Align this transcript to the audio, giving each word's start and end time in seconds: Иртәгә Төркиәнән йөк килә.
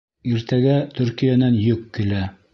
Иртәгә 0.29 0.77
Төркиәнән 0.95 1.61
йөк 1.69 1.87
килә. 2.01 2.25